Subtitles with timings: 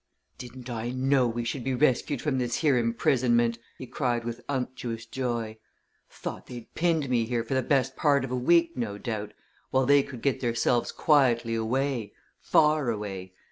[0.39, 5.05] "Didn't I know we should be rescued from this here imprisonment!" he cried with unctuous
[5.05, 5.59] joy.
[6.09, 9.35] "Thought they'd pinned me here for best part of a week, no doubt,
[9.69, 13.33] while they could get theirselves quietly away far away!